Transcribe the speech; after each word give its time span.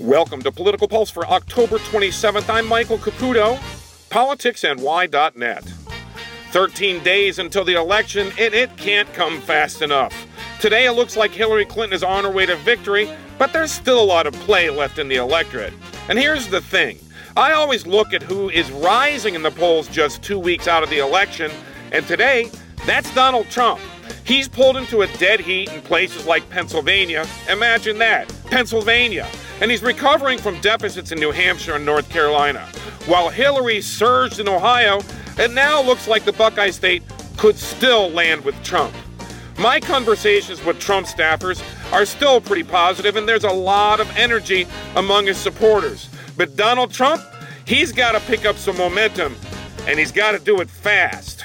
Welcome 0.00 0.40
to 0.44 0.50
Political 0.50 0.88
Pulse 0.88 1.10
for 1.10 1.26
October 1.26 1.76
27th. 1.76 2.48
I'm 2.48 2.66
Michael 2.66 2.96
Caputo, 2.96 3.58
politicsny.net. 4.08 5.64
13 6.52 7.02
days 7.02 7.38
until 7.38 7.66
the 7.66 7.74
election, 7.74 8.32
and 8.38 8.54
it 8.54 8.74
can't 8.78 9.12
come 9.12 9.42
fast 9.42 9.82
enough. 9.82 10.26
Today, 10.58 10.86
it 10.86 10.92
looks 10.92 11.18
like 11.18 11.32
Hillary 11.32 11.66
Clinton 11.66 11.94
is 11.94 12.02
on 12.02 12.24
her 12.24 12.30
way 12.30 12.46
to 12.46 12.56
victory, 12.56 13.14
but 13.36 13.52
there's 13.52 13.70
still 13.70 14.02
a 14.02 14.02
lot 14.02 14.26
of 14.26 14.32
play 14.36 14.70
left 14.70 14.98
in 14.98 15.06
the 15.06 15.16
electorate. 15.16 15.74
And 16.08 16.18
here's 16.18 16.48
the 16.48 16.62
thing 16.62 16.98
I 17.36 17.52
always 17.52 17.86
look 17.86 18.14
at 18.14 18.22
who 18.22 18.48
is 18.48 18.70
rising 18.70 19.34
in 19.34 19.42
the 19.42 19.50
polls 19.50 19.86
just 19.86 20.22
two 20.22 20.38
weeks 20.38 20.66
out 20.66 20.82
of 20.82 20.88
the 20.88 21.00
election, 21.00 21.52
and 21.92 22.06
today, 22.06 22.50
that's 22.86 23.14
Donald 23.14 23.50
Trump. 23.50 23.82
He's 24.24 24.48
pulled 24.48 24.78
into 24.78 25.02
a 25.02 25.06
dead 25.18 25.40
heat 25.40 25.70
in 25.70 25.82
places 25.82 26.26
like 26.26 26.48
Pennsylvania. 26.48 27.26
Imagine 27.50 27.98
that, 27.98 28.32
Pennsylvania 28.46 29.28
and 29.60 29.70
he's 29.70 29.82
recovering 29.82 30.38
from 30.38 30.60
deficits 30.60 31.12
in 31.12 31.18
New 31.18 31.30
Hampshire 31.30 31.74
and 31.74 31.84
North 31.84 32.08
Carolina. 32.08 32.66
While 33.06 33.28
Hillary 33.28 33.80
surged 33.80 34.40
in 34.40 34.48
Ohio, 34.48 35.00
it 35.38 35.52
now 35.52 35.82
looks 35.82 36.08
like 36.08 36.24
the 36.24 36.32
Buckeye 36.32 36.70
State 36.70 37.02
could 37.36 37.56
still 37.56 38.08
land 38.10 38.44
with 38.44 38.60
Trump. 38.62 38.94
My 39.58 39.78
conversations 39.78 40.64
with 40.64 40.78
Trump 40.78 41.06
staffers 41.06 41.62
are 41.92 42.06
still 42.06 42.40
pretty 42.40 42.62
positive, 42.62 43.16
and 43.16 43.28
there's 43.28 43.44
a 43.44 43.52
lot 43.52 44.00
of 44.00 44.10
energy 44.16 44.66
among 44.96 45.26
his 45.26 45.36
supporters. 45.36 46.08
But 46.36 46.56
Donald 46.56 46.92
Trump, 46.92 47.22
he's 47.66 47.92
got 47.92 48.12
to 48.12 48.20
pick 48.20 48.46
up 48.46 48.56
some 48.56 48.78
momentum, 48.78 49.36
and 49.86 49.98
he's 49.98 50.12
got 50.12 50.32
to 50.32 50.38
do 50.38 50.60
it 50.60 50.70
fast. 50.70 51.44